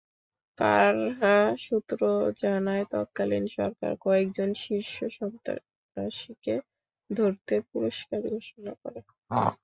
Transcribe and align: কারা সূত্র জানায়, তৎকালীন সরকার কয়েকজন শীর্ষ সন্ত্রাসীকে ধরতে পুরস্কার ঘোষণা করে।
কারা 0.57 1.35
সূত্র 1.65 1.99
জানায়, 2.41 2.85
তৎকালীন 2.91 3.45
সরকার 3.57 3.91
কয়েকজন 4.05 4.49
শীর্ষ 4.63 4.95
সন্ত্রাসীকে 5.17 6.55
ধরতে 7.09 7.55
পুরস্কার 7.69 8.19
ঘোষণা 8.29 8.73
করে। 8.81 8.99